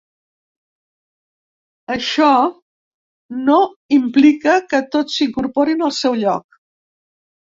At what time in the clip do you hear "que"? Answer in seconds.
4.73-4.81